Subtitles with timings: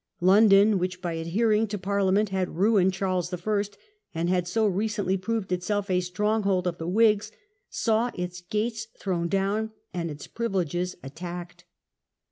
[0.21, 3.63] London, which, by adhering to Parliament, had ruined Charles I.,
[4.15, 7.31] and had so recently proved itself a stronghold of the Whigs,
[7.69, 11.65] saw its gates thrown down and its privileges attacked.